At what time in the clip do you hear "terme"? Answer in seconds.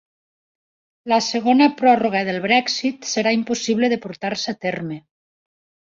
4.69-4.99